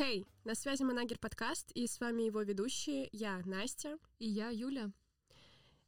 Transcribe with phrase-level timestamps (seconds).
[0.00, 3.98] Хей, hey, на связи Манагер подкаст, и с вами его ведущие, я Настя.
[4.18, 4.92] И я Юля.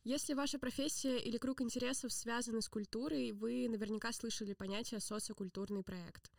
[0.05, 6.30] Если ваша профессия или круг интересов связаны с культурой, вы наверняка слышали понятие социокультурный проект.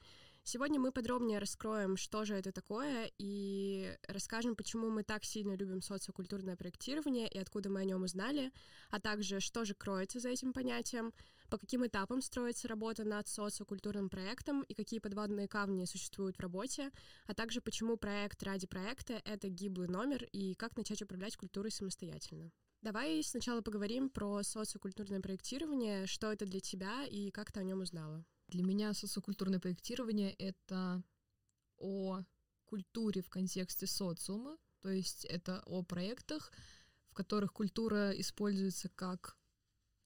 [0.44, 5.82] Сегодня мы подробнее раскроем, что же это такое, и расскажем, почему мы так сильно любим
[5.82, 8.52] социокультурное проектирование и откуда мы о нем узнали,
[8.92, 11.12] а также, что же кроется за этим понятием,
[11.54, 16.90] по каким этапам строится работа над социокультурным проектом и какие подводные камни существуют в работе,
[17.28, 22.52] а также почему проект ради проекта— это гиблый номер и как начать управлять культурой самостоятельно.
[22.82, 27.82] Давай сначала поговорим про социокультурное проектирование, что это для тебя и как ты о нем
[27.82, 28.26] узнала.
[28.48, 31.04] Для меня социокультурное проектирование— это
[31.78, 32.24] о
[32.66, 36.52] культуре в контексте социума, то есть это о проектах,
[37.12, 39.38] в которых культура используется как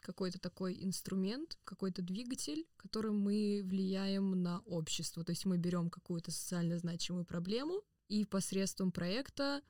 [0.08, 5.24] какой-то такой инструмент, какой-то двигатель, которым мы влияем на общество.
[5.26, 9.62] То есть мы берем какую-то социально значимую проблему и посредством проекта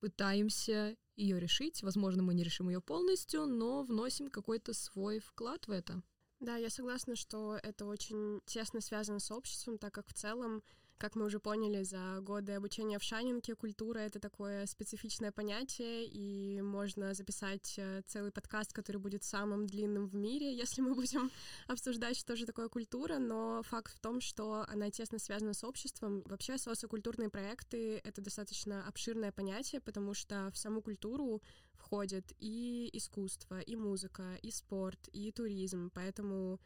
[0.00, 1.82] пытаемся ее решить.
[1.82, 6.02] Возможно, мы не решим ее полностью, но вносим какой-то свой вклад в это.
[6.40, 10.62] Да, я согласна, что это очень тесно связано с обществом, так как в целом
[11.02, 16.60] как мы уже поняли, за годы обучения в Шанинке культура— это такое специфичное понятие, и
[16.62, 21.32] можно записать э, целый подкаст, который будет самым длинным в мире, если мы будем
[21.66, 26.22] обсуждать, что же такое культура, но факт в том, что она тесно связана с обществом.
[26.26, 31.42] Вообще социокультурные проекты— это достаточно обширное понятие, потому что в саму культуру
[31.74, 36.60] входит и искусство, и музыка, и спорт, и туризм, поэтому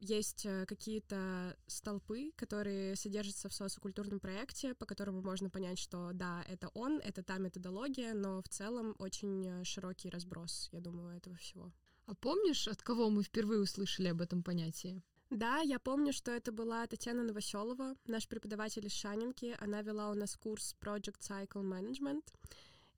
[0.00, 6.44] есть э, какие-то столпы, которые содержатся в социокультурном проекте, по которому можно понять, что да,
[6.48, 11.36] это он, это та методология, но в целом очень э, широкий разброс, я думаю, этого
[11.36, 11.72] всего.
[12.06, 15.02] А помнишь, от кого мы впервые услышали об этом понятии?
[15.30, 19.56] Да, я помню, что это была Татьяна Новоселова, наш преподаватель из Шанинки.
[19.58, 22.22] Она вела у нас курс Project Cycle Management.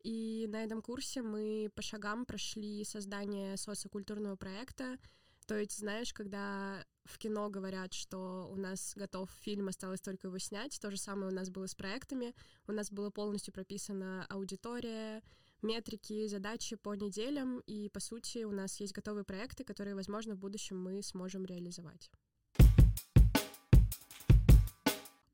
[0.03, 4.99] И на этом курсе мы по шагам прошли создание социокультурного проекта,
[5.47, 10.39] то есть, знаешь, когда в кино говорят, что у нас готов фильм, осталось только его
[10.39, 12.34] снять, то же самое у нас было с проектами.
[12.67, 15.22] У нас была полностью прописана аудитория,
[15.62, 20.39] метрики, задачи по неделям, и, по сути, у нас есть готовые проекты, которые, возможно, в
[20.39, 22.11] будущем мы сможем реализовать.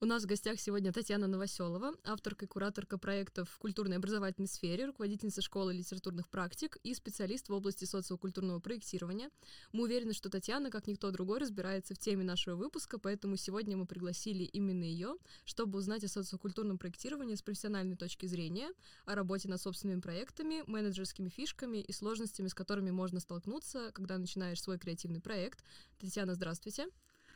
[0.03, 4.49] У нас в гостях сегодня Татьяна Новоселова, авторка и кураторка проектов в культурной и образовательной
[4.49, 9.31] сфере, руководительница школы литературных практик и специалист в области социокультурного проектирования.
[9.71, 13.87] Мы уверены, что Татьяна, как никто другой, разбирается в теме нашего выпуска, поэтому сегодня мы
[13.87, 18.73] пригласили именно ее, чтобы узнать о социокультурном проектировании с профессиональной точки зрения,
[19.05, 24.61] о работе над собственными проектами, менеджерскими фишками и сложностями, с которыми можно столкнуться, когда начинаешь
[24.61, 25.63] свой креативный проект.
[26.01, 26.89] Татьяна, здравствуйте.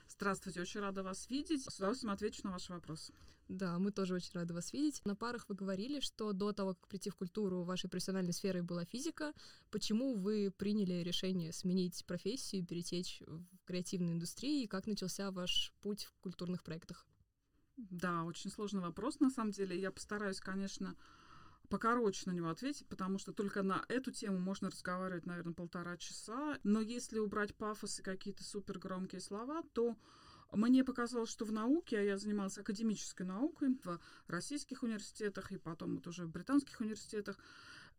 [0.09, 1.65] Здравствуйте, очень рада вас видеть.
[1.65, 3.13] С удовольствием отвечу на ваши вопросы.
[3.49, 5.05] Да, мы тоже очень рады вас видеть.
[5.05, 8.85] На парах вы говорили, что до того, как прийти в культуру, вашей профессиональной сферой была
[8.85, 9.33] физика.
[9.71, 16.05] Почему вы приняли решение сменить профессию, перетечь в креативную индустрию, и как начался ваш путь
[16.05, 17.07] в культурных проектах?
[17.77, 19.79] Да, очень сложный вопрос, на самом деле.
[19.79, 20.97] Я постараюсь, конечно,
[21.69, 26.59] покороче на него ответить, потому что только на эту тему можно разговаривать, наверное, полтора часа.
[26.63, 29.97] Но если убрать пафос и какие-то супер громкие слова, то
[30.53, 35.97] мне показалось, что в науке, а я занималась академической наукой в российских университетах и потом
[35.97, 37.39] вот уже в британских университетах,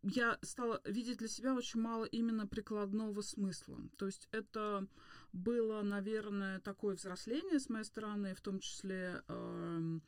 [0.04, 3.78] я стала видеть для себя очень мало именно прикладного смысла.
[3.98, 4.88] То есть это
[5.34, 10.00] было, наверное, такое взросление с моей стороны, в том числе э,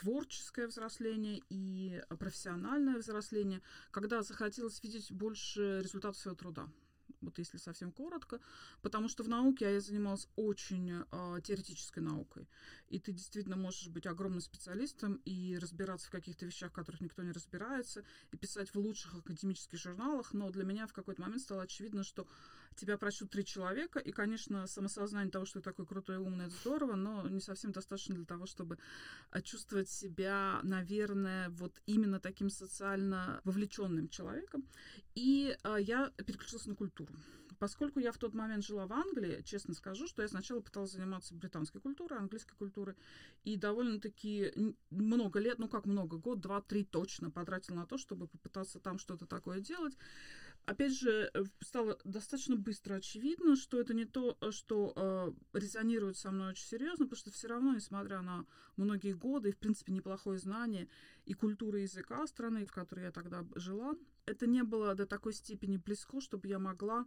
[0.00, 6.68] творческое взросление и профессиональное взросление, когда захотелось видеть больше результатов своего труда.
[7.20, 8.40] Вот если совсем коротко,
[8.80, 12.48] потому что в науке я занималась очень э, теоретической наукой,
[12.88, 17.22] и ты действительно можешь быть огромным специалистом и разбираться в каких-то вещах, в которых никто
[17.22, 21.62] не разбирается, и писать в лучших академических журналах, но для меня в какой-то момент стало
[21.62, 22.26] очевидно, что
[22.76, 26.54] тебя прочтут три человека, и, конечно, самосознание того, что ты такой крутой и умный, это
[26.54, 28.78] здорово, но не совсем достаточно для того, чтобы
[29.42, 34.64] чувствовать себя, наверное, вот именно таким социально вовлеченным человеком.
[35.14, 37.14] И э, я переключилась на культуру.
[37.60, 41.34] Поскольку я в тот момент жила в Англии, честно скажу, что я сначала пыталась заниматься
[41.34, 42.96] британской культурой, английской культурой,
[43.44, 44.54] и довольно-таки
[44.88, 48.98] много лет, ну как много, год, два, три точно потратила на то, чтобы попытаться там
[48.98, 49.94] что-то такое делать.
[50.66, 56.30] Опять же, э, стало достаточно быстро очевидно, что это не то, что э, резонирует со
[56.30, 58.46] мной очень серьезно, потому что все равно, несмотря на
[58.76, 60.88] многие годы и, в принципе, неплохое знание
[61.26, 63.94] и культуры языка страны, в которой я тогда жила,
[64.26, 67.06] это не было до такой степени близко, чтобы я могла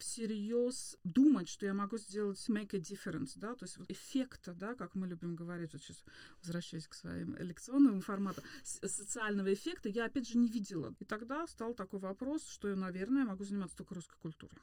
[0.00, 4.74] всерьез думать, что я могу сделать make a difference, да, то есть вот эффекта, да,
[4.74, 6.02] как мы любим говорить, вот сейчас
[6.42, 10.94] возвращаясь к своим лекционным форматам, социального эффекта я, опять же, не видела.
[10.98, 14.58] И тогда стал такой вопрос, что, наверное, я могу заниматься только русской культурой.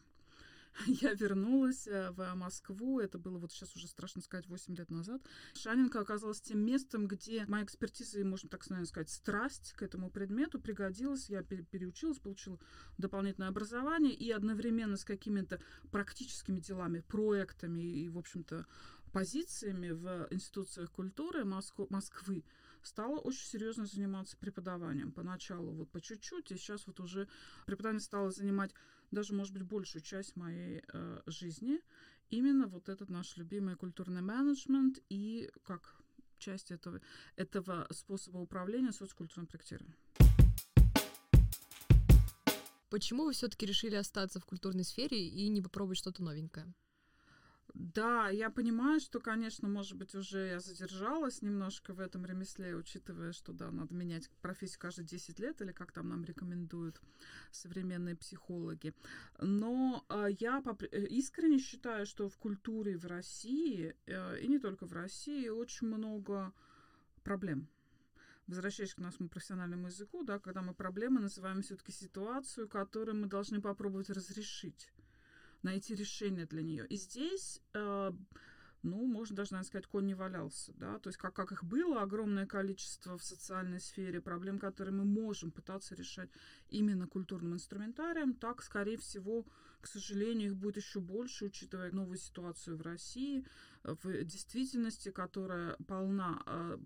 [0.85, 5.21] я вернулась э, в Москву, это было вот сейчас уже страшно сказать 8 лет назад.
[5.53, 10.09] Шанинка оказалась тем местом, где моя экспертиза и, можно так наверное, сказать, страсть к этому
[10.09, 11.29] предмету пригодилась.
[11.29, 12.59] Я переучилась, получила
[12.97, 15.59] дополнительное образование и одновременно с какими-то
[15.91, 18.65] практическими делами, проектами и, в общем-то,
[19.11, 22.43] позициями в институциях культуры Москвы
[22.87, 25.11] стала очень серьезно заниматься преподаванием.
[25.11, 27.27] Поначалу вот по чуть-чуть, и сейчас вот уже
[27.65, 28.73] преподавание стало занимать
[29.11, 31.79] даже, может быть, большую часть моей э, жизни.
[32.29, 35.95] Именно вот этот наш любимый культурный менеджмент и как
[36.39, 37.01] часть этого,
[37.35, 39.97] этого способа управления соцкультурным проектированием.
[42.89, 46.73] Почему вы все-таки решили остаться в культурной сфере и не попробовать что-то новенькое?
[47.79, 53.33] Да, я понимаю, что, конечно, может быть, уже я задержалась немножко в этом ремесле, учитывая,
[53.33, 56.99] что, да, надо менять профессию каждые 10 лет, или как там нам рекомендуют
[57.51, 58.95] современные психологи.
[59.39, 64.93] Но э, я искренне считаю, что в культуре в России, э, и не только в
[64.93, 66.53] России, очень много
[67.23, 67.67] проблем
[68.47, 73.59] возвращаясь к нашему профессиональному языку, да, когда мы проблемы называем все-таки ситуацию, которую мы должны
[73.59, 74.89] попробовать разрешить
[75.67, 76.87] найти решение для нее.
[76.87, 78.11] И здесь, э,
[78.83, 82.01] ну, можно даже, наверное, сказать, конь не валялся, да, то есть как, как их было
[82.01, 86.29] огромное количество в социальной сфере проблем, которые мы можем пытаться решать
[86.69, 89.45] именно культурным инструментарием, так, скорее всего,
[89.81, 93.45] к сожалению, их будет еще больше, учитывая новую ситуацию в России,
[93.83, 96.77] в действительности, которая полна э,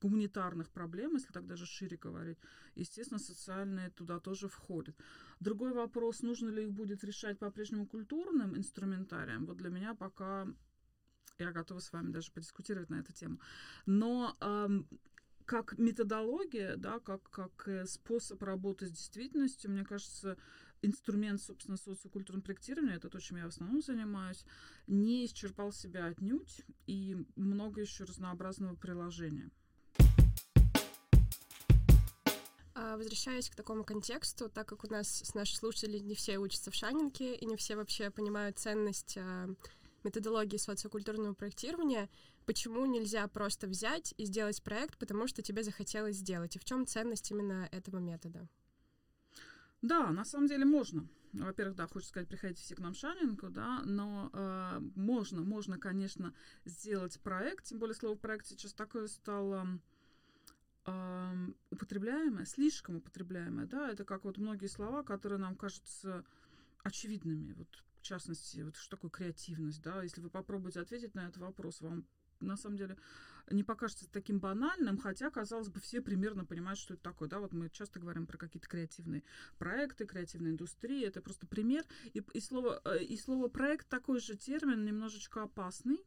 [0.00, 2.38] гуманитарных проблем, если так даже шире говорить,
[2.76, 4.96] естественно, социальные туда тоже входят.
[5.40, 10.46] Другой вопрос, нужно ли их будет решать по-прежнему культурным инструментарием, вот для меня пока
[11.38, 13.38] я готова с вами даже подискутировать на эту тему.
[13.86, 14.88] Но эм,
[15.48, 20.36] как методология, да, как, как э, способ работы с действительностью, мне кажется,
[20.82, 24.44] инструмент, собственно, социокультурного проектирования, это то, чем я в основном занимаюсь,
[24.86, 29.50] не исчерпал себя отнюдь, и много еще разнообразного приложения.
[32.96, 36.74] Возвращаясь к такому контексту, так как у нас с наших слушателей не все учатся в
[36.74, 39.48] Шанинке и не все вообще понимают ценность а,
[40.04, 42.08] методологии социокультурного проектирования,
[42.46, 46.56] почему нельзя просто взять и сделать проект, потому что тебе захотелось сделать?
[46.56, 48.48] И в чем ценность именно этого метода?
[49.82, 51.08] Да, на самом деле можно.
[51.32, 55.78] Во-первых, да, хочется сказать, приходите все к нам в Шанинку, да, но э, можно, можно,
[55.78, 56.32] конечно,
[56.64, 59.66] сделать проект, тем более слово проект сейчас такое стало
[61.70, 66.24] употребляемое, слишком употребляемое, да, это как вот многие слова, которые нам кажутся
[66.82, 67.68] очевидными, вот
[67.98, 72.06] в частности, вот что такое креативность, да, если вы попробуете ответить на этот вопрос, вам
[72.40, 72.96] на самом деле
[73.50, 77.28] не покажется таким банальным, хотя, казалось бы, все примерно понимают, что это такое.
[77.28, 79.22] Да, вот мы часто говорим про какие-то креативные
[79.58, 81.06] проекты, креативные индустрии.
[81.06, 81.84] Это просто пример.
[82.12, 85.98] И, и, слово, э, и слово проект такой же термин, немножечко опасный,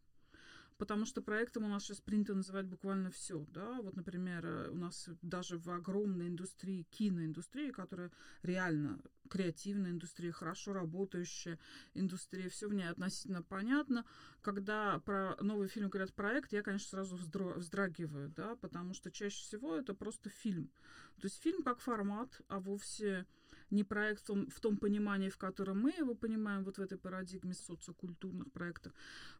[0.81, 4.75] потому что проектом у нас сейчас принято называть буквально все, да, вот, например, э, у
[4.75, 8.09] нас даже в огромной индустрии, киноиндустрии, которая
[8.41, 8.99] реально
[9.29, 11.59] креативная индустрия, хорошо работающая
[11.93, 14.05] индустрия, все в ней относительно понятно.
[14.41, 19.75] Когда про новый фильм говорят проект, я, конечно, сразу вздрагиваю, да, потому что чаще всего
[19.75, 20.71] это просто фильм.
[21.19, 23.27] То есть фильм как формат, а вовсе
[23.71, 28.51] не проект в том, понимании, в котором мы его понимаем, вот в этой парадигме социокультурных
[28.51, 28.93] проектов.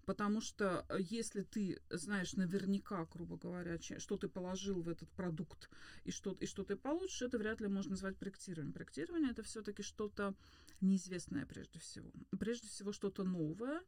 [0.05, 5.69] Потому что э, если ты знаешь наверняка, грубо говоря, что ты положил в этот продукт
[6.05, 8.73] и что, и что ты получишь, это вряд ли можно назвать проектированием.
[8.73, 10.33] Проектирование это все-таки что-то
[10.79, 12.11] неизвестное прежде всего.
[12.39, 13.81] Прежде всего что-то новое,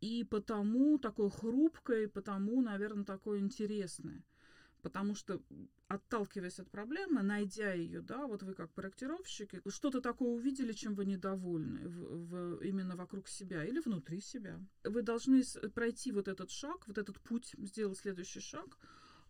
[0.00, 4.22] и потому такое хрупкое, и потому, наверное, такое интересное.
[4.84, 5.40] Потому что,
[5.88, 11.06] отталкиваясь от проблемы, найдя ее, да, вот вы как проектировщики, что-то такое увидели, чем вы
[11.06, 14.60] недовольны в, в, именно вокруг себя или внутри себя.
[14.84, 15.42] Вы должны
[15.74, 18.76] пройти вот этот шаг, вот этот путь, сделать следующий шаг,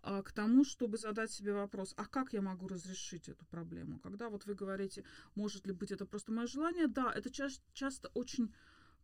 [0.03, 4.01] а, к тому, чтобы задать себе вопрос, а как я могу разрешить эту проблему?
[4.01, 5.05] Когда вот вы говорите,
[5.37, 8.53] может ли быть это просто мое желание, да, это ча- часто очень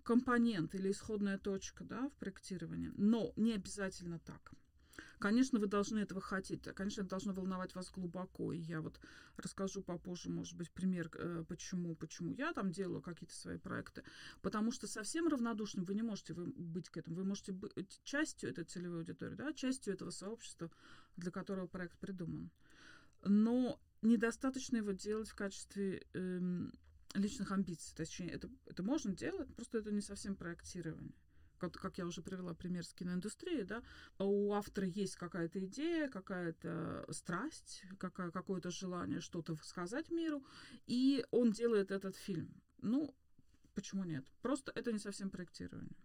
[0.02, 4.52] компонент или исходная точка да, в проектировании, но не обязательно так.
[5.20, 6.62] Конечно, вы должны этого хотеть.
[6.62, 8.54] Конечно, это должно волновать вас глубоко.
[8.54, 8.98] И я вот
[9.36, 14.02] расскажу попозже, может быть, пример, э, почему, почему я там делаю какие-то свои проекты.
[14.40, 17.16] Потому что совсем равнодушным вы не можете быть к этому.
[17.16, 20.70] Вы можете быть частью этой целевой аудитории, да, частью этого сообщества,
[21.18, 22.50] для которого проект придуман.
[23.22, 26.72] Но недостаточно его делать в качестве эм,
[27.12, 27.94] личных амбиций.
[27.94, 31.12] Точнее, это, это можно делать, просто это не совсем проектирование
[31.60, 33.82] как, я уже привела пример с киноиндустрией, да,
[34.18, 40.44] у автора есть какая-то идея, какая-то страсть, какая, какое-то желание что-то сказать миру,
[40.86, 42.62] и он делает этот фильм.
[42.82, 43.14] Ну,
[43.74, 44.26] почему нет?
[44.42, 45.96] Просто это не совсем проектирование.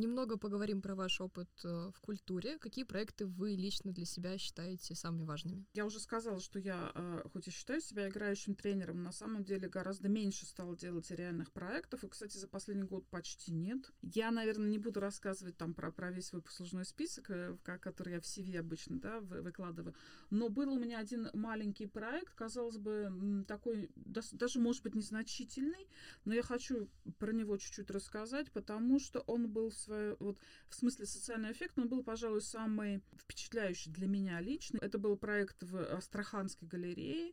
[0.00, 2.56] Немного поговорим про ваш опыт э, в культуре.
[2.58, 5.66] Какие проекты вы лично для себя считаете самыми важными?
[5.74, 9.68] Я уже сказала, что я, э, хоть и считаю себя играющим тренером, на самом деле
[9.68, 12.02] гораздо меньше стала делать реальных проектов.
[12.02, 13.92] И, кстати, за последний год почти нет.
[14.00, 18.20] Я, наверное, не буду рассказывать там про, про весь свой послужной список, э, который я
[18.22, 19.94] в CV обычно да, выкладываю.
[20.30, 25.86] Но был у меня один маленький проект, казалось бы, такой, даже, может быть, незначительный,
[26.24, 26.88] но я хочу
[27.18, 31.88] про него чуть-чуть рассказать, потому что он был свое, вот в смысле социальный эффект, он
[31.88, 34.78] был, пожалуй, самый впечатляющий для меня лично.
[34.80, 37.32] Это был проект в Астраханской галерее,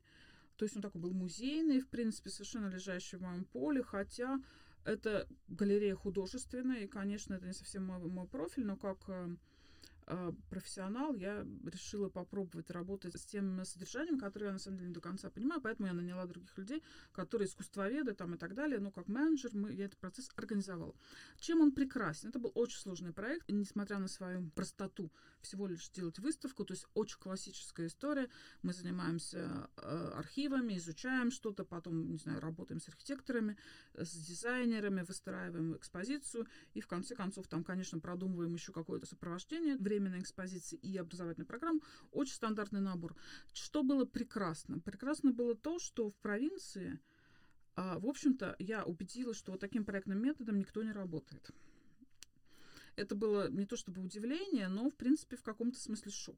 [0.57, 4.39] то есть он такой был музейный, в принципе, совершенно лежащий в моем поле, хотя
[4.85, 9.35] это галерея художественная, и, конечно, это не совсем мой, мой профиль, но как э,
[10.49, 15.01] профессионал, я решила попробовать работать с тем содержанием, которое я на самом деле не до
[15.01, 19.07] конца понимаю, поэтому я наняла других людей, которые искусствоведы там и так далее, но как
[19.07, 20.95] менеджер мы, я этот процесс организовала.
[21.39, 22.29] Чем он прекрасен?
[22.29, 25.11] Это был очень сложный проект, и несмотря на свою простоту,
[25.41, 28.29] всего лишь сделать выставку, то есть очень классическая история.
[28.63, 33.57] Мы занимаемся э, архивами, изучаем что-то, потом, не знаю, работаем с архитекторами,
[33.93, 40.21] с дизайнерами, выстраиваем экспозицию, и в конце концов там, конечно, продумываем еще какое-то сопровождение, временной
[40.21, 43.15] экспозиции и образовательной программы, очень стандартный набор.
[43.53, 44.79] Что было прекрасно?
[44.79, 46.99] Прекрасно было то, что в провинции,
[47.75, 51.51] а, в общем-то, я убедилась, что вот таким проектным методом никто не работает.
[52.95, 56.37] Это было не то чтобы удивление, но, в принципе, в каком-то смысле шок.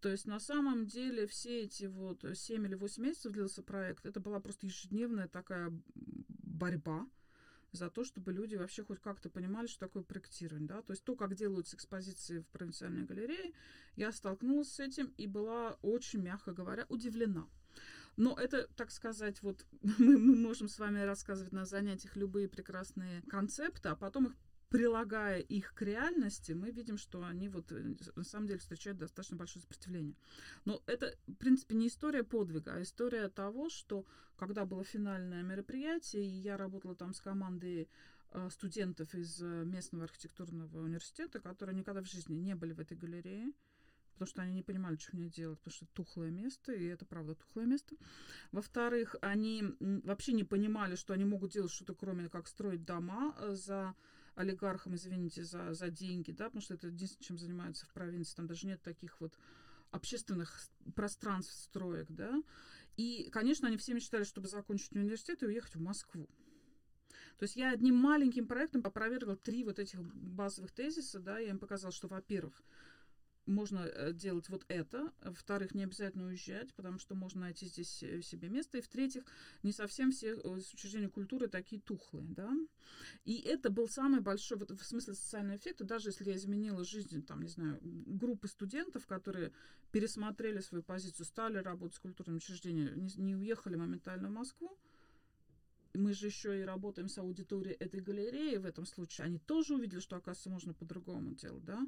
[0.00, 4.18] То есть на самом деле все эти вот 7 или 8 месяцев длился проект, это
[4.18, 7.06] была просто ежедневная такая борьба
[7.72, 10.68] за то, чтобы люди вообще хоть как-то понимали, что такое проектирование.
[10.68, 10.82] Да?
[10.82, 13.52] То есть то, как делаются экспозиции в провинциальной галерее,
[13.96, 17.48] я столкнулась с этим и была очень, мягко говоря, удивлена.
[18.16, 19.64] Но это, так сказать, вот
[19.98, 24.36] мы, мы можем с вами рассказывать на занятиях любые прекрасные концепты, а потом их
[24.70, 29.36] прилагая их к реальности, мы видим, что они вот э, на самом деле встречают достаточно
[29.36, 30.14] большое сопротивление.
[30.64, 36.24] Но это, в принципе, не история подвига, а история того, что когда было финальное мероприятие,
[36.24, 37.88] и я работала там с командой
[38.30, 42.96] э, студентов из э, местного архитектурного университета, которые никогда в жизни не были в этой
[42.96, 43.52] галерее,
[44.12, 47.04] потому что они не понимали, что мне делать, потому что это тухлое место, и это
[47.04, 47.96] правда тухлое место.
[48.52, 53.96] Во-вторых, они вообще не понимали, что они могут делать что-то, кроме как строить дома за
[54.40, 58.46] олигархам, извините, за, за деньги, да, потому что это единственное, чем занимаются в провинции, там
[58.46, 59.38] даже нет таких вот
[59.90, 60.60] общественных
[60.94, 62.42] пространств, строек, да.
[62.96, 66.28] И, конечно, они все мечтали, чтобы закончить университет и уехать в Москву.
[67.38, 71.58] То есть я одним маленьким проектом опровергла три вот этих базовых тезиса, да, я им
[71.58, 72.62] показала, что, во-первых,
[73.50, 75.12] можно э, делать вот это.
[75.22, 78.78] Во-вторых, не обязательно уезжать, потому что можно найти здесь э, себе место.
[78.78, 79.24] И в-третьих,
[79.62, 82.50] не совсем все э, учреждения культуры такие тухлые, да.
[83.24, 87.24] И это был самый большой, вот в смысле социального эффекта, даже если я изменила жизнь,
[87.24, 89.52] там, не знаю, группы студентов, которые
[89.92, 94.78] пересмотрели свою позицию, стали работать с культурным учреждением, не, не уехали моментально в Москву,
[95.94, 100.00] мы же еще и работаем с аудиторией этой галереи в этом случае, они тоже увидели,
[100.00, 101.86] что, оказывается, можно по-другому делать, да.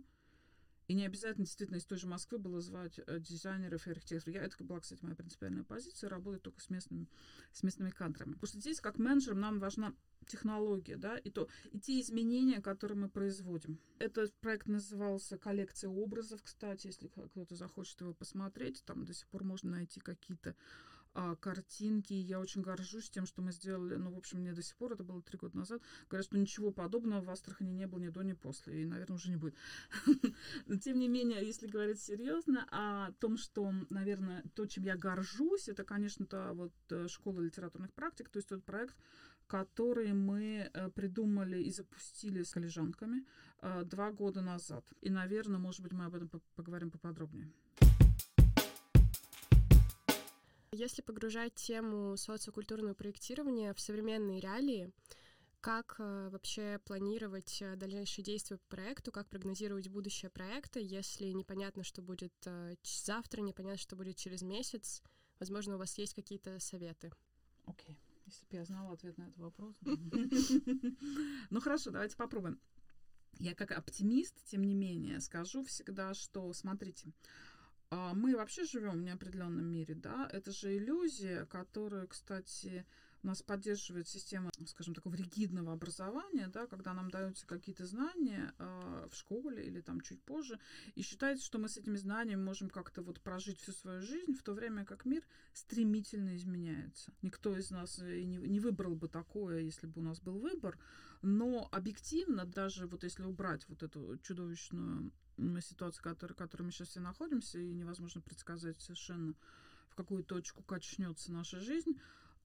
[0.89, 4.35] И не обязательно действительно из той же Москвы было звать э, дизайнеров и архитекторов.
[4.35, 7.09] Я, это была, кстати, моя принципиальная позиция, работать только с местными,
[7.53, 8.33] с местными кадрами.
[8.33, 9.95] Потому что здесь, как менеджерам, нам важна
[10.27, 13.81] технология, да, и, то, и те изменения, которые мы производим.
[13.99, 19.45] Этот проект назывался «Коллекция образов», кстати, если кто-то захочет его посмотреть, там до сих пор
[19.45, 20.55] можно найти какие-то
[21.15, 22.15] а, картинки.
[22.15, 23.97] Я очень горжусь тем, что мы сделали.
[23.97, 26.71] Ну, в общем, мне до сих пор, это было три года назад, говорят, что ничего
[26.71, 28.83] подобного в Астрахани не было ни до, ни после.
[28.83, 29.55] И, наверное, уже не будет.
[30.67, 35.69] Но, тем не менее, если говорить серьезно о том, что, наверное, то, чем я горжусь,
[35.69, 38.97] это, конечно, то вот э, школа литературных практик, то есть тот проект,
[39.47, 43.27] который мы э, придумали и запустили с коллежанками
[43.61, 44.85] э, два года назад.
[45.03, 47.51] И, наверное, может быть, мы об этом поговорим поподробнее.
[50.73, 54.91] Если погружать тему социокультурного проектирования в современные реалии,
[55.61, 61.85] как э, вообще планировать э, дальнейшие действия по проекту, как прогнозировать будущее проекта, если непонятно,
[61.85, 65.03] что будет э, завтра, непонятно, что будет через месяц?
[65.39, 67.13] Возможно, у вас есть какие-то советы.
[67.67, 67.95] Окей.
[67.95, 68.13] Okay.
[68.27, 69.77] Если бы я знала ответ на этот вопрос.
[71.51, 72.59] Ну хорошо, давайте попробуем.
[73.39, 77.13] Я как оптимист, тем не менее, скажу всегда, что, смотрите,
[78.15, 82.87] мы вообще живем в неопределенном мире, да, это же иллюзия, которую, кстати,
[83.23, 89.15] нас поддерживает система, скажем, такого ригидного образования, да, когда нам даются какие-то знания э, в
[89.15, 90.59] школе или там чуть позже,
[90.95, 94.43] и считается, что мы с этими знаниями можем как-то вот прожить всю свою жизнь, в
[94.43, 95.23] то время как мир
[95.53, 97.13] стремительно изменяется.
[97.23, 100.79] Никто из нас и не, не выбрал бы такое, если бы у нас был выбор,
[101.23, 105.13] но объективно, даже вот если убрать вот эту чудовищную
[106.01, 109.35] которой, в которой мы сейчас все находимся, и невозможно предсказать совершенно,
[109.89, 112.01] в какую точку качнется наша жизнь,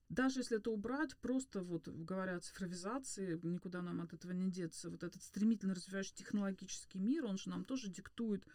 [0.09, 4.89] даже если это убрать, просто вот говоря о цифровизации, никуда нам от этого не деться.
[4.89, 8.45] Вот этот стремительно развивающий технологический мир, он же нам тоже диктует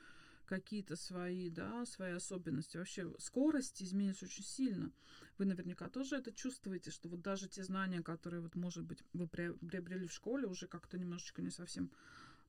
[0.46, 2.78] какие-то свои, да, свои особенности.
[2.78, 4.92] Вообще скорость изменится очень сильно.
[5.38, 9.28] Вы наверняка тоже это чувствуете, что вот даже те знания, которые, вот, может быть, вы
[9.28, 11.90] приобрели в школе, уже как-то немножечко не совсем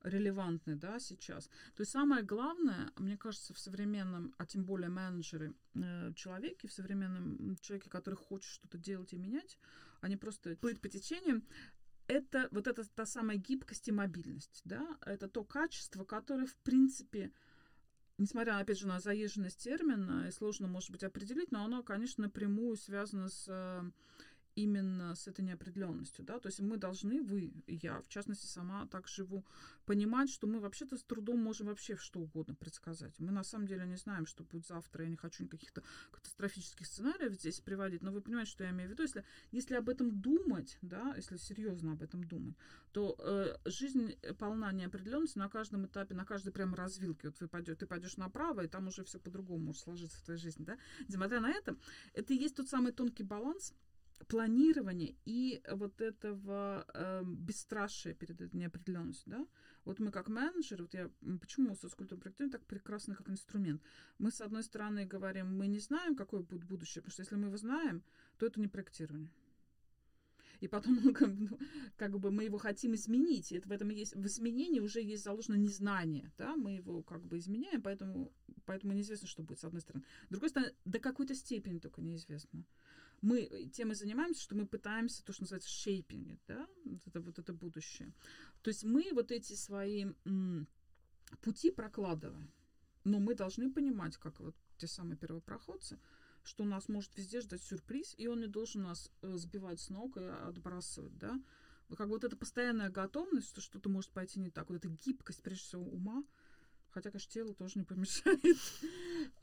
[0.03, 1.47] релевантны да, сейчас.
[1.75, 6.73] То есть самое главное, мне кажется, в современном, а тем более менеджеры э, человеке, в
[6.73, 9.57] современном человеке, который хочет что-то делать и менять,
[10.01, 11.43] они просто плыть по течениям,
[12.07, 17.31] это вот эта та самая гибкость и мобильность, да, это то качество, которое, в принципе,
[18.17, 22.75] несмотря, опять же, на заезженность термина, и сложно, может быть, определить, но оно, конечно, напрямую
[22.75, 23.83] связано с э,
[24.55, 29.07] именно с этой неопределенностью, да, то есть мы должны, вы я, в частности, сама так
[29.07, 29.45] живу,
[29.85, 33.19] понимать, что мы вообще-то с трудом можем вообще что угодно предсказать.
[33.19, 37.33] Мы на самом деле не знаем, что будет завтра, я не хочу каких-то катастрофических сценариев
[37.33, 40.77] здесь приводить, но вы понимаете, что я имею в виду, если, если об этом думать,
[40.81, 42.55] да, если серьезно об этом думать,
[42.91, 47.29] то э, жизнь полна неопределенности на каждом этапе, на каждой прям развилке.
[47.29, 50.39] Вот вы пойдете, ты пойдешь направо, и там уже все по-другому может сложиться в твоей
[50.39, 50.77] жизни, да.
[51.07, 51.75] Несмотря на это,
[52.13, 53.73] это и есть тот самый тонкий баланс,
[54.27, 59.47] планирования и вот этого э, бесстрашия перед этой неопределенностью, да.
[59.85, 61.09] Вот мы как менеджеры, вот я,
[61.41, 63.81] почему соцкультурное проектирование так прекрасно как инструмент?
[64.17, 67.47] Мы, с одной стороны, говорим, мы не знаем, какое будет будущее, потому что если мы
[67.47, 68.03] его знаем,
[68.37, 69.29] то это не проектирование.
[70.61, 71.13] И потом ну,
[71.97, 73.51] как, бы мы его хотим изменить.
[73.51, 77.37] Это в этом есть, в изменении уже есть заложено незнание, да, мы его как бы
[77.37, 78.31] изменяем, поэтому,
[78.65, 80.05] поэтому неизвестно, что будет с одной стороны.
[80.27, 82.63] С другой стороны, до какой-то степени только неизвестно
[83.23, 87.21] мы э, тем и занимаемся, что мы пытаемся то, что называется shaping, да, вот это,
[87.21, 88.13] вот это будущее.
[88.61, 90.67] То есть мы вот эти свои м,
[91.41, 92.51] пути прокладываем,
[93.05, 95.99] но мы должны понимать, как вот те самые первопроходцы,
[96.43, 100.17] что нас может везде ждать сюрприз, и он не должен нас э, сбивать с ног
[100.17, 101.41] и отбрасывать, да.
[101.95, 105.63] Как вот эта постоянная готовность, что что-то может пойти не так, вот эта гибкость, прежде
[105.63, 106.23] всего, ума,
[106.93, 108.39] хотя, конечно, телу тоже не помешает.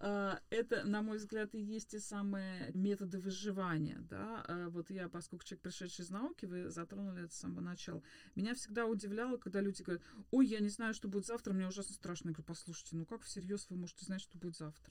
[0.02, 4.44] А, это, на мой взгляд, и есть те самые методы выживания, да.
[4.46, 8.02] А, вот я, поскольку человек, пришедший из науки, вы затронули это с самого начала.
[8.34, 11.94] Меня всегда удивляло, когда люди говорят, ой, я не знаю, что будет завтра, мне ужасно
[11.94, 12.28] страшно.
[12.28, 14.90] Я говорю, послушайте, ну как всерьез вы можете знать, что будет завтра?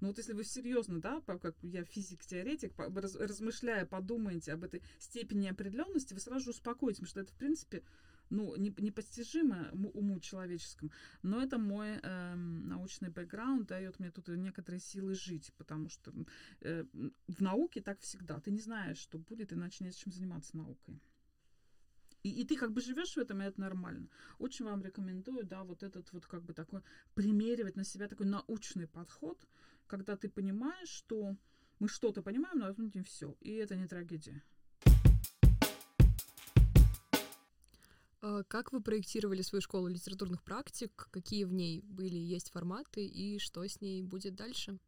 [0.00, 6.12] Ну вот если вы серьезно, да, как я физик-теоретик, размышляя, подумаете об этой степени определенности,
[6.12, 7.82] вы сразу же успокоитесь, потому что это, в принципе,
[8.34, 10.90] ну, не, непостижимо уму человеческому,
[11.22, 16.12] но это мой э, научный бэкграунд дает мне тут некоторые силы жить, потому что
[16.60, 16.84] э,
[17.28, 18.40] в науке так всегда.
[18.40, 21.00] Ты не знаешь, что будет, иначе не чем заниматься наукой.
[22.24, 24.08] И, и ты как бы живешь в этом, и это нормально.
[24.38, 26.80] Очень вам рекомендую, да, вот этот вот как бы такой,
[27.14, 29.46] примеривать на себя такой научный подход,
[29.86, 31.36] когда ты понимаешь, что
[31.78, 33.36] мы что-то понимаем, но это не все.
[33.40, 34.42] И это не трагедия.
[38.48, 41.08] Как вы проектировали свою школу литературных практик?
[41.10, 44.78] Какие в ней были есть форматы и что с ней будет дальше?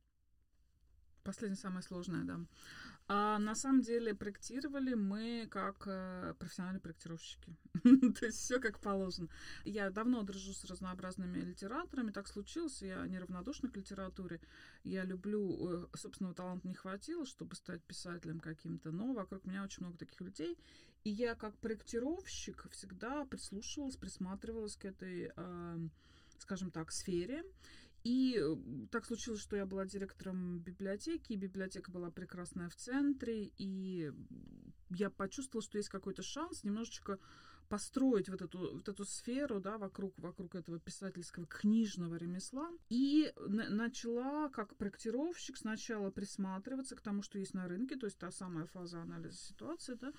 [1.22, 2.40] Последнее самое сложное, да.
[3.08, 7.56] А на самом деле проектировали мы как э, профессиональные проектировщики.
[7.82, 9.28] То есть все как положено.
[9.64, 14.40] Я давно дружу с разнообразными литераторами, так случилось, я неравнодушна к литературе.
[14.82, 19.84] Я люблю, э, собственного таланта не хватило, чтобы стать писателем каким-то, но вокруг меня очень
[19.84, 20.58] много таких людей.
[21.06, 25.78] И я как проектировщик всегда прислушивалась, присматривалась к этой, э,
[26.40, 27.44] скажем так, сфере.
[28.02, 28.56] И э,
[28.90, 34.10] так случилось, что я была директором библиотеки, и библиотека была прекрасная в центре, и
[34.90, 37.20] я почувствовала, что есть какой-то шанс немножечко
[37.68, 42.70] построить вот эту, вот эту сферу, да, вокруг, вокруг этого писательского книжного ремесла.
[42.88, 48.30] И начала, как проектировщик, сначала присматриваться к тому, что есть на рынке, то есть та
[48.30, 50.12] самая фаза анализа ситуации, да.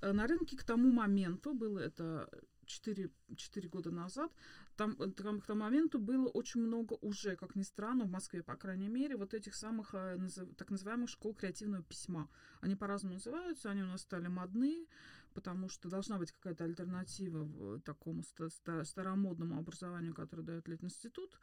[0.00, 2.28] Э, на рынке к тому моменту было это
[2.66, 4.32] 4, 4 года назад,
[4.76, 8.42] там, э, там к тому моменту было очень много уже, как ни странно, в Москве,
[8.42, 10.18] по крайней мере, вот этих самых э,
[10.56, 12.28] так называемых школ креативного письма.
[12.60, 14.86] Они по-разному называются, они у нас стали модные,
[15.32, 21.38] потому что должна быть какая-то альтернатива такому старомодному образованию, которое дает Литинститут.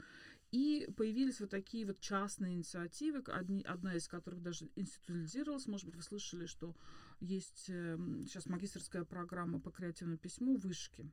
[0.52, 5.68] И появились вот такие вот частные инициативы, одни, одна из которых даже институализировалась.
[5.68, 6.76] Может быть, вы слышали, что
[7.20, 11.12] есть сейчас эм, магистрская программа по креативному письму «Вышки».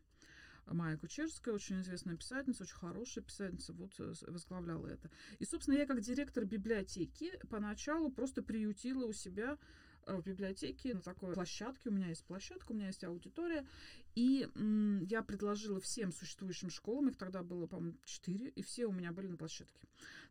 [0.66, 5.10] Майя Кучерская, очень известная писательница, очень хорошая писательница, вот э, возглавляла это.
[5.38, 9.58] И, собственно, я как директор библиотеки поначалу просто приютила у себя
[10.06, 11.90] в библиотеке на такой площадке.
[11.90, 13.66] У меня есть площадка, у меня есть аудитория.
[14.14, 18.92] И м, я предложила всем существующим школам, их тогда было, по-моему, четыре, и все у
[18.92, 19.80] меня были на площадке.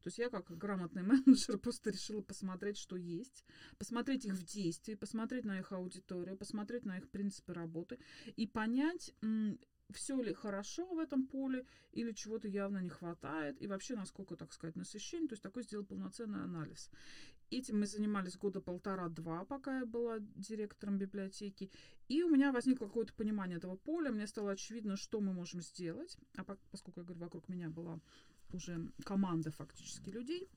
[0.01, 3.45] То есть я как грамотный менеджер просто решила посмотреть, что есть,
[3.77, 7.99] посмотреть их в действии, посмотреть на их аудиторию, посмотреть на их принципы работы
[8.35, 9.59] и понять, м,
[9.93, 14.51] все ли хорошо в этом поле или чего-то явно не хватает, и вообще насколько, так
[14.53, 15.27] сказать, насыщение.
[15.27, 16.89] То есть такой сделал полноценный анализ.
[17.51, 21.71] Этим мы занимались года полтора-два, пока я была директором библиотеки.
[22.07, 24.11] И у меня возникло какое-то понимание этого поля.
[24.11, 26.17] Мне стало очевидно, что мы можем сделать.
[26.37, 27.99] А поскольку, я говорю, вокруг меня была
[28.51, 30.49] уже команда фактически людей,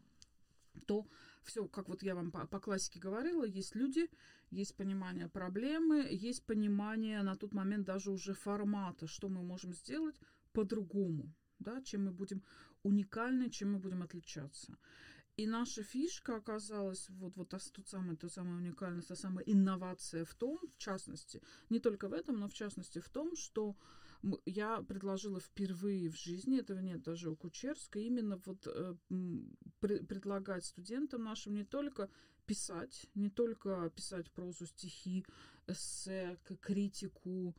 [0.86, 1.06] то
[1.42, 4.08] все, как вот я вам по, по классике говорила, есть люди,
[4.50, 10.16] есть понимание проблемы, есть понимание на тот момент даже уже формата, что мы можем сделать
[10.52, 12.42] по-другому, да, чем мы будем
[12.82, 14.76] уникальны, чем мы будем отличаться.
[15.38, 20.24] И наша фишка оказалась, вот, вот та, тот самый, та самая уникальность, та самая инновация
[20.24, 23.76] в том, в частности, не только в этом, но в частности в том, что
[24.46, 28.96] я предложила впервые в жизни, этого нет даже у Кучерской, именно вот э,
[29.78, 32.10] пр- предлагать студентам нашим не только
[32.44, 35.24] писать, не только писать прозу, стихи,
[35.68, 37.54] эссе, критику,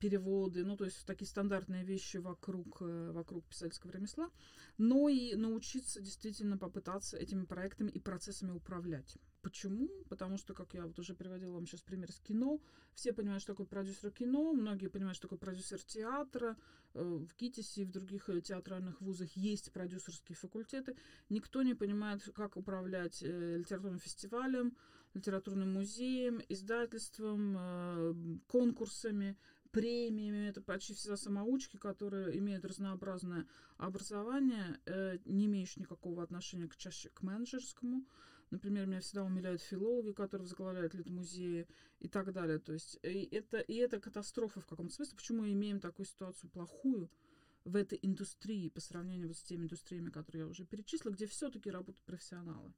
[0.00, 4.30] переводы, ну, то есть такие стандартные вещи вокруг, э, вокруг писательского ремесла,
[4.78, 9.16] но и научиться действительно попытаться этими проектами и процессами управлять.
[9.42, 9.88] Почему?
[10.08, 12.60] Потому что, как я вот уже приводила вам сейчас пример с кино,
[12.94, 16.56] все понимают, что такое продюсер кино, многие понимают, что такое продюсер театра.
[16.94, 20.96] Э, в КИТИСе и в других э, театральных вузах есть продюсерские факультеты.
[21.28, 24.76] Никто не понимает, как управлять э, литературным фестивалем,
[25.14, 29.36] литературным музеем, издательством, конкурсами,
[29.72, 30.48] премиями.
[30.48, 34.80] Это почти всегда самоучки, которые имеют разнообразное образование,
[35.24, 38.04] не имеющие никакого отношения к чаще к менеджерскому.
[38.50, 41.68] Например, меня всегда умиляют филологи, которые возглавляют литмузеи
[42.00, 42.58] и так далее.
[42.58, 45.16] То есть и это, и это катастрофа в каком-то смысле.
[45.16, 47.08] Почему мы имеем такую ситуацию плохую
[47.64, 51.70] в этой индустрии по сравнению вот с теми индустриями, которые я уже перечислила, где все-таки
[51.70, 52.72] работают профессионалы.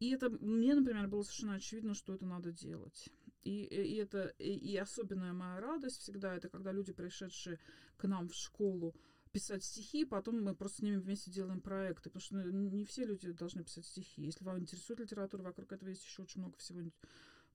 [0.00, 3.08] И это мне, например, было совершенно очевидно, что это надо делать.
[3.42, 7.58] И, и это и, и особенная моя радость всегда это когда люди, пришедшие
[7.96, 8.94] к нам в школу,
[9.32, 13.04] писать стихи, потом мы просто с ними вместе делаем проекты, потому что ну, не все
[13.04, 14.22] люди должны писать стихи.
[14.22, 16.80] Если вам интересует литература, вокруг этого есть еще очень много всего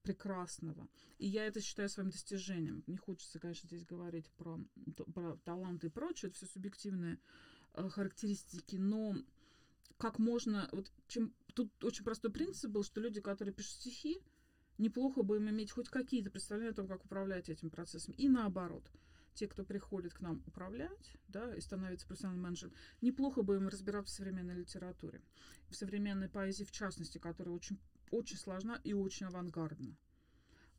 [0.03, 0.87] прекрасного.
[1.17, 2.83] И я это считаю своим достижением.
[2.87, 4.59] Не хочется, конечно, здесь говорить про,
[5.13, 7.19] про таланты и прочее, это все субъективные
[7.73, 9.15] э, характеристики, но
[9.97, 10.69] как можно...
[10.73, 14.19] Вот чем, тут очень простой принцип был, что люди, которые пишут стихи,
[14.77, 18.13] неплохо бы им иметь хоть какие-то представления о том, как управлять этим процессом.
[18.17, 18.89] И наоборот–
[19.33, 24.13] те, кто приходит к нам управлять, да, и становится профессиональным менеджером, неплохо бы им разбираться
[24.13, 25.21] в современной литературе,
[25.69, 27.79] в современной поэзии в частности, которая очень,
[28.11, 29.95] очень сложна и очень авангардна.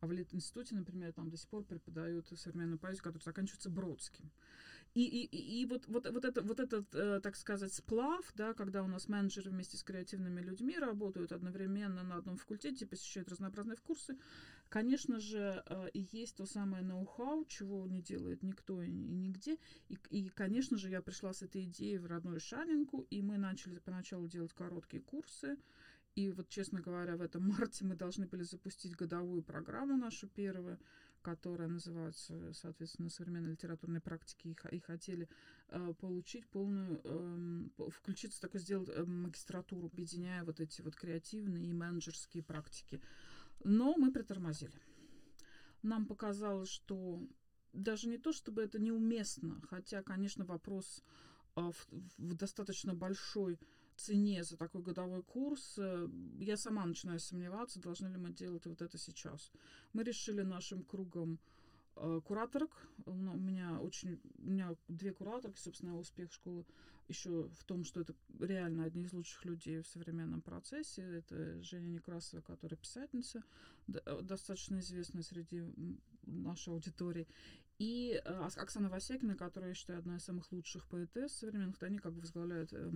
[0.04, 4.30] А в Литинституте, например, там до сих пор преподают современную поэзию, которая заканчивается Бродским.
[4.92, 8.82] И, и, и вот, вот, вот, это, вот этот, э, так сказать, сплав, да, когда
[8.82, 14.18] у нас менеджеры вместе с креативными людьми работают одновременно на одном факультете, посещают разнообразные курсы,
[14.68, 19.56] конечно же, э, есть то самое ноу-хау, чего не делает никто и, и нигде.
[19.88, 23.78] И, и, конечно же, я пришла с этой идеей в родную Шанинку, и мы начали
[23.78, 25.56] поначалу делать короткие курсы.
[26.14, 30.78] И вот, честно говоря, в этом марте мы должны были запустить годовую программу нашу первую,
[31.22, 35.28] которая называется, соответственно, современной литературной практики, и, и хотели
[35.68, 41.72] э, получить полную, э, включиться, такой сделать э, магистратуру, объединяя вот эти вот креативные и
[41.72, 43.00] менеджерские практики.
[43.64, 44.80] Но мы притормозили.
[45.82, 47.26] Нам показалось, что
[47.72, 51.02] даже не то, чтобы это неуместно, хотя, конечно, вопрос
[51.56, 53.58] э, в, в достаточно большой
[53.96, 58.82] цене за такой годовой курс, э, я сама начинаю сомневаться, должны ли мы делать вот
[58.82, 59.52] это сейчас.
[59.92, 61.38] Мы решили нашим кругом
[61.96, 62.70] э, кураторок.
[63.06, 66.64] У меня очень, у меня две кураторки, собственно, успех школы
[67.08, 71.02] еще в том, что это реально одни из лучших людей в современном процессе.
[71.02, 73.42] Это Женя Некрасова, которая писательница,
[73.88, 75.62] э, достаточно известная среди
[76.22, 77.26] нашей аудитории.
[77.84, 82.14] И э, Оксана Васекина, которая, я считаю, одна из самых лучших поэтесс современных, они как
[82.14, 82.90] бы возглавляют э,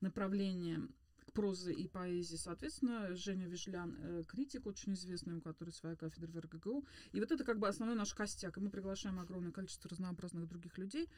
[0.00, 0.86] направление
[1.32, 2.36] прозы и поэзии.
[2.36, 6.84] Соответственно, Женя Вижлян, э, критик очень известный, у которой своя кафедра в РГГУ.
[7.10, 8.56] И вот это как бы основной наш костяк.
[8.56, 11.08] И мы приглашаем огромное количество разнообразных других людей.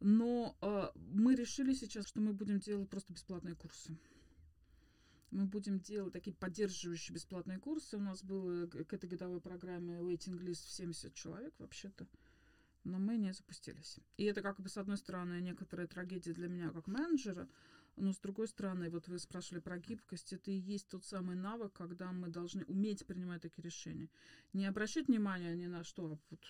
[0.00, 3.96] Но э, мы решили сейчас, что мы будем делать просто бесплатные курсы.
[5.30, 7.96] Мы будем делать такие поддерживающие бесплатные курсы.
[7.96, 12.08] У нас было к этой годовой программе waiting list в 70 человек вообще-то.
[12.86, 13.98] Но мы не запустились.
[14.16, 17.48] И это как бы, с одной стороны, некоторая трагедия для меня как менеджера,
[17.96, 21.72] но с другой стороны, вот вы спрашивали про гибкость, это и есть тот самый навык,
[21.72, 24.08] когда мы должны уметь принимать такие решения.
[24.52, 26.40] Не обращать внимания ни на что, а вот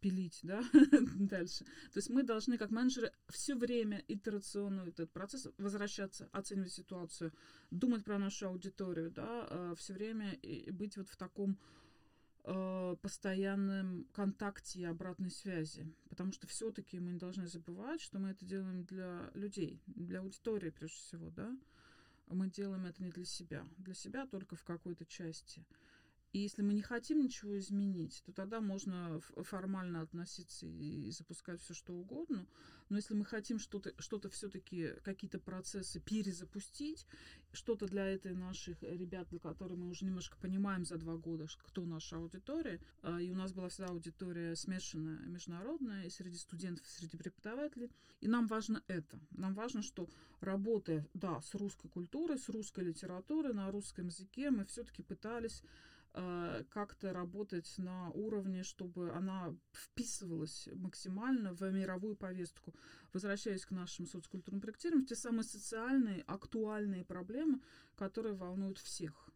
[0.00, 0.62] пилить, да,
[1.18, 1.64] дальше.
[1.92, 7.32] То есть мы должны, как менеджеры, все время итерационно этот процесс возвращаться, оценивать ситуацию,
[7.70, 10.38] думать про нашу аудиторию, да, э, все время
[10.72, 11.58] быть вот в таком
[12.44, 15.86] э, постоянном контакте и обратной связи.
[16.08, 20.70] Потому что все-таки мы не должны забывать, что мы это делаем для людей, для аудитории
[20.70, 21.56] прежде всего, да.
[22.28, 23.66] Мы делаем это не для себя.
[23.78, 25.64] Для себя только в какой-то части.
[26.34, 31.74] И если мы не хотим ничего изменить, то тогда можно формально относиться и запускать все
[31.74, 32.48] что угодно.
[32.88, 37.06] Но если мы хотим что-то что все-таки, какие-то процессы перезапустить,
[37.52, 41.84] что-то для этой наших ребят, для которых мы уже немножко понимаем за два года, кто
[41.84, 46.90] наша аудитория, а, и у нас была всегда аудитория смешанная, международная, и среди студентов, и
[46.90, 47.92] среди преподавателей.
[48.20, 49.20] И нам важно это.
[49.30, 50.08] Нам важно, что
[50.40, 55.62] работая, да, с русской культурой, с русской литературой, на русском языке, мы все-таки пытались
[56.14, 62.72] как-то работать на уровне, чтобы она вписывалась максимально в мировую повестку.
[63.12, 67.60] Возвращаясь к нашим социокультурным проектированиям, те самые социальные, актуальные проблемы,
[67.96, 69.28] которые волнуют всех.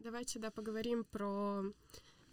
[0.00, 1.62] Давайте, да, поговорим про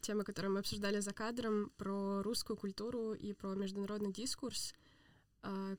[0.02, 4.73] темы, которые мы обсуждали за кадром, про русскую культуру и про международный дискурс—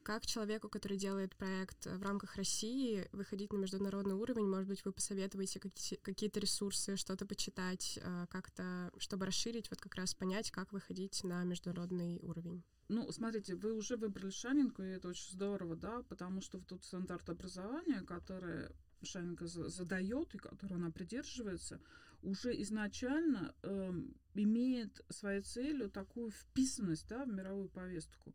[0.02, 4.48] как человеку, который делает проект в рамках России, выходить на международный уровень?
[4.48, 10.14] Может быть, вы посоветуете какие-то ресурсы, что-то почитать, а, как-то, чтобы расширить, вот как раз
[10.14, 12.62] понять, как выходить на международный уровень?
[12.88, 17.28] Ну, смотрите, вы уже выбрали Шанинку, и это очень здорово, да, потому что тот стандарт
[17.28, 18.70] образования, который
[19.02, 21.80] Шанинка задает и который она придерживается,
[22.22, 23.92] уже изначально э,
[24.34, 28.34] имеет своей целью такую вписанность да, в мировую повестку.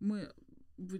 [0.00, 0.32] Мы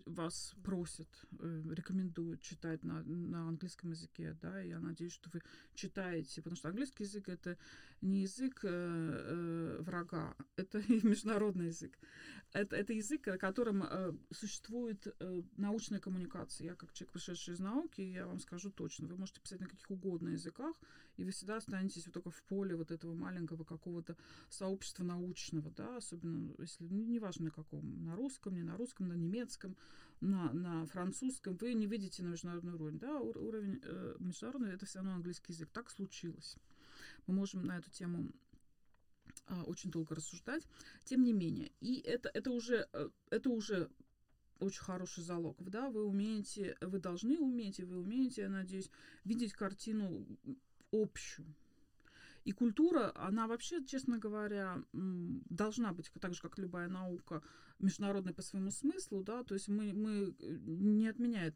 [0.06, 5.42] вас просят, э, рекомендуют читать на, на английском языке, да, и я надеюсь, что вы
[5.74, 7.56] читаете, потому что английский язык это
[8.02, 11.98] не язык э, э, врага, это международный язык.
[12.52, 16.66] Это, это язык, о котором э, существует э, научная коммуникация.
[16.66, 19.88] Я как человек, пришедший из науки, я вам скажу точно, вы можете писать на каких
[19.90, 20.74] угодно языках,
[21.16, 24.16] и вы всегда останетесь вот только в поле вот этого маленького какого-то
[24.48, 29.14] сообщества научного, да, особенно если, ну, неважно на каком, на русском, не на русском, на
[29.14, 29.76] немецком,
[30.20, 34.98] на, на французском, вы не видите на международный уровень, да, уровень э, международный, это все
[34.98, 35.70] равно английский язык.
[35.72, 36.56] Так случилось.
[37.30, 38.28] Мы можем на эту тему
[39.46, 40.66] э, очень долго рассуждать.
[41.04, 43.88] Тем не менее, и это, это уже, э, это уже
[44.58, 45.56] очень хороший залог.
[45.62, 48.90] Да, вы умеете, вы должны уметь, и вы умеете, я надеюсь,
[49.24, 50.26] видеть картину
[50.90, 51.46] общую.
[52.44, 57.42] И культура, она вообще, честно говоря, должна быть, так же, как любая наука,
[57.78, 61.54] международной по своему смыслу, да, то есть мы, мы э, не отменяет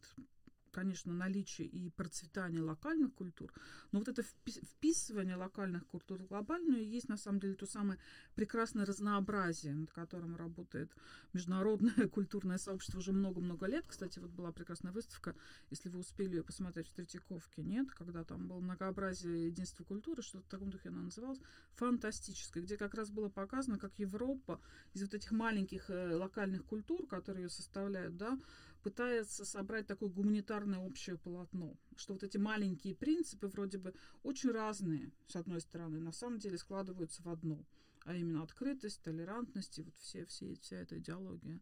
[0.74, 3.52] конечно, наличие и процветание локальных культур,
[3.92, 7.98] но вот это вписывание локальных культур в глобальную есть на самом деле то самое
[8.34, 10.90] прекрасное разнообразие, над которым работает
[11.32, 13.86] международное культурное сообщество уже много-много лет.
[13.86, 15.36] Кстати, вот была прекрасная выставка,
[15.70, 20.44] если вы успели ее посмотреть в Третьяковке, нет, когда там было многообразие единства культуры, что-то
[20.44, 21.40] в таком духе она называлась,
[21.76, 24.60] фантастическое, где как раз было показано, как Европа
[24.92, 28.38] из вот этих маленьких э, локальных культур, которые ее составляют, да,
[28.84, 35.10] пытается собрать такое гуманитарное общее полотно, что вот эти маленькие принципы вроде бы очень разные,
[35.26, 37.64] с одной стороны, на самом деле складываются в одно,
[38.04, 41.60] а именно открытость, толерантность и вот все, все, вся эта идеология.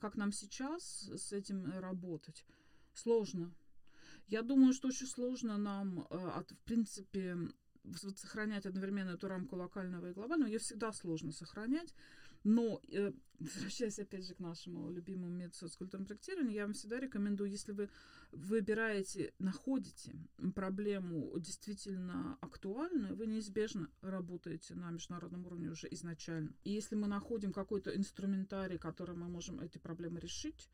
[0.00, 2.44] Как нам сейчас с этим работать?
[2.94, 3.54] Сложно.
[4.26, 7.36] Я думаю, что очень сложно нам, э, в принципе,
[7.94, 10.48] сохранять одновременно эту рамку локального и глобального.
[10.48, 11.94] Ее всегда сложно сохранять,
[12.44, 17.50] но, э, возвращаясь опять же к нашему любимому методу социокультурного проектирования, я вам всегда рекомендую,
[17.50, 17.90] если вы
[18.32, 20.14] выбираете, находите
[20.54, 26.54] проблему действительно актуальную, вы неизбежно работаете на международном уровне уже изначально.
[26.64, 30.70] И если мы находим какой-то инструментарий, которым мы можем эти проблемы решить,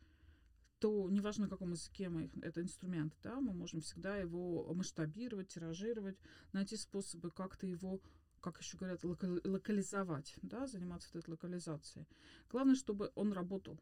[0.78, 5.48] то неважно, на каком языке мы их, это инструмент, да, мы можем всегда его масштабировать,
[5.48, 6.18] тиражировать,
[6.52, 8.00] найти способы как-то его
[8.52, 12.06] как еще говорят, локализовать, да, заниматься этой локализацией.
[12.48, 13.76] Главное, чтобы он работал.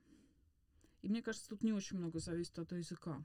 [1.03, 3.23] И мне кажется, тут не очень много зависит от языка.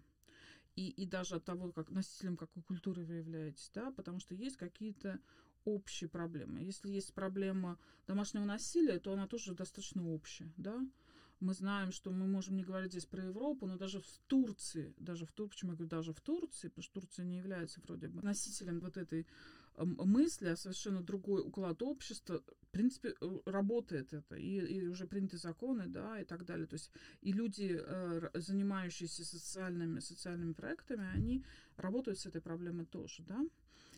[0.76, 4.58] И, и даже от того, как носителем какой культуры вы являетесь, да, потому что есть
[4.58, 5.22] какие-то
[5.64, 6.60] общие проблемы.
[6.60, 10.86] Если есть проблема домашнего насилия, то она тоже достаточно общая, да.
[11.40, 15.26] Мы знаем, что мы можем не говорить здесь про Европу, но даже в Турции, даже
[15.26, 18.22] в Турции, почему я говорю даже в Турции, потому что Турция не является вроде бы
[18.22, 19.26] носителем вот этой
[19.86, 25.38] мысли, а совершенно другой уклад общества, в принципе, э, работает это, и, и уже приняты
[25.38, 26.68] законы, да, и так далее.
[26.68, 31.46] То есть и люди, э, занимающиеся социальными, социальными проектами, они
[31.78, 33.46] работают с этой проблемой тоже, да,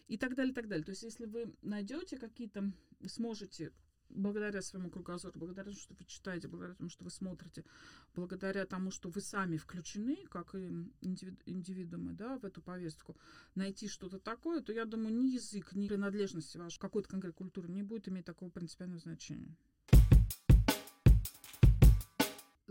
[0.08, 0.86] и так далее, и так далее.
[0.86, 2.72] То есть если вы найдете какие-то,
[3.08, 3.72] сможете
[4.16, 7.66] благодаря своему кругозору, благодаря тому, что вы читаете, благодаря тому, что вы смотрите,
[8.16, 10.68] благодаря тому, что вы сами включены, как и
[11.02, 13.18] индивидуумы, да, в эту повестку,
[13.56, 17.84] найти что-то такое, то я думаю, ни язык, ни принадлежность вашей какой-то конкретной культуры не
[17.84, 19.56] будет иметь такого принципиального значения.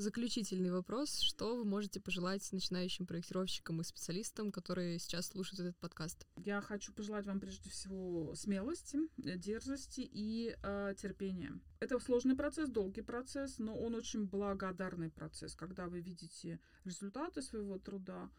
[0.01, 1.21] Заключительный вопрос.
[1.21, 6.27] Что вы можете пожелать начинающим проектировщикам и специалистам, которые сейчас слушают этот подкаст?
[6.37, 11.53] Я хочу пожелать вам прежде всего смелости, э, дерзости и э, терпения.
[11.81, 15.55] Это сложный процесс, долгий процесс, но он очень благодарный процесс.
[15.55, 18.31] Когда вы видите результаты своего труда,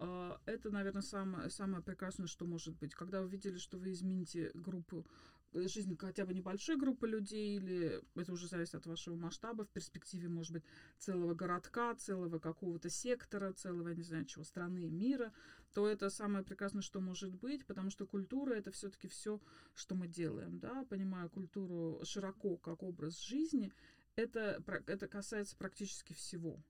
[0.00, 2.94] э, это, наверное, самое, самое прекрасное, что может быть.
[2.94, 5.06] Когда вы видели, что вы измените группу
[5.52, 10.28] жизнь хотя бы небольшой группы людей, или это уже зависит от вашего масштаба, в перспективе,
[10.28, 10.64] может быть,
[10.98, 15.32] целого городка, целого какого-то сектора, целого, не знаю, чего, страны, мира,
[15.72, 19.40] то это самое прекрасное, что может быть, потому что культура— это все таки все,
[19.74, 23.72] что мы делаем, да, понимая культуру широко как образ жизни,
[24.16, 26.62] это, это касается практически всего.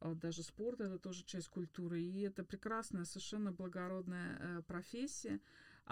[0.00, 5.40] А даже спорт— это тоже часть культуры, и это прекрасная, совершенно благородная э, профессия,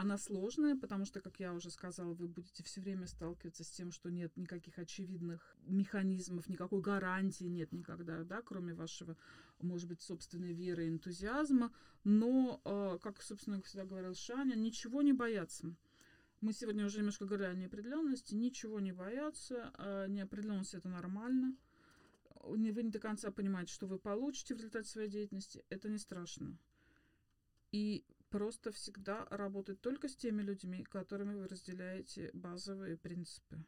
[0.00, 3.92] она сложная, потому что, как я уже сказала, вы будете все время сталкиваться с тем,
[3.92, 9.16] что нет никаких очевидных механизмов, никакой гарантии нет никогда, да, кроме вашего,
[9.60, 11.70] может быть, собственной веры и энтузиазма.
[12.04, 15.76] Но, э, как, собственно, всегда говорил Шаня, ничего не бояться.
[16.40, 18.34] Мы сегодня уже немножко говорили о неопределенности.
[18.34, 19.70] Ничего не бояться.
[19.76, 21.54] Э, неопределенность это нормально.
[22.42, 25.62] Вы не до конца понимаете, что вы получите в результате своей деятельности.
[25.68, 26.56] Это не страшно.
[27.70, 33.58] И просто всегда работать только с теми людьми, которыми вы разделяете базовые принципы.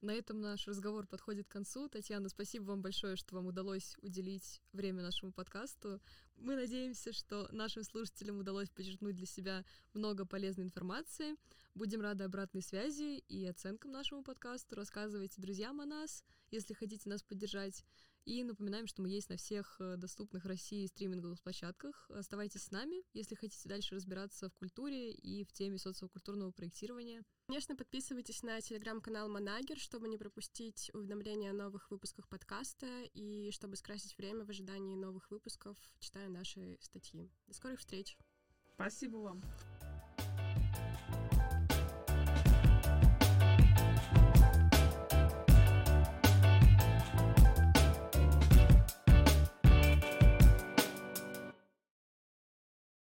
[0.00, 1.88] На этом наш разговор подходит к концу.
[1.88, 6.00] Татьяна, спасибо вам большое, что вам удалось уделить время нашему подкасту.
[6.36, 11.34] Мы надеемся, что нашим слушателям удалось подчеркнуть для себя много полезной информации.
[11.74, 14.76] Будем рады обратной связи и оценкам нашему подкасту.
[14.76, 17.84] Рассказывайте друзьям о нас, если хотите нас поддержать.
[18.28, 22.10] И напоминаем, что мы есть на всех э, доступных в России стриминговых площадках.
[22.10, 27.24] Оставайтесь с нами, если хотите дальше разбираться в культуре и в теме социокультурного проектирования.
[27.46, 33.76] Конечно, подписывайтесь на телеграм-канал Манагер, чтобы не пропустить уведомления о новых выпусках подкаста и чтобы
[33.76, 37.30] скрасить время в ожидании новых выпусков, читая наши статьи.
[37.46, 38.18] До скорых встреч!
[38.74, 39.42] Спасибо вам!